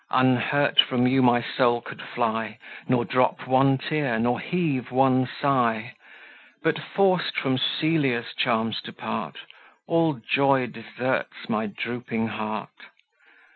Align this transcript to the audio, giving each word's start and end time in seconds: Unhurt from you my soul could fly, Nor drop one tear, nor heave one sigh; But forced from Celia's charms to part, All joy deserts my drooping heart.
Unhurt 0.09 0.79
from 0.81 1.05
you 1.05 1.21
my 1.21 1.43
soul 1.43 1.79
could 1.79 2.01
fly, 2.01 2.57
Nor 2.87 3.05
drop 3.05 3.45
one 3.45 3.77
tear, 3.77 4.17
nor 4.17 4.39
heave 4.39 4.89
one 4.89 5.27
sigh; 5.39 5.93
But 6.63 6.79
forced 6.79 7.37
from 7.37 7.59
Celia's 7.59 8.33
charms 8.35 8.81
to 8.85 8.93
part, 8.93 9.37
All 9.85 10.13
joy 10.15 10.65
deserts 10.65 11.47
my 11.49 11.67
drooping 11.67 12.29
heart. 12.29 12.79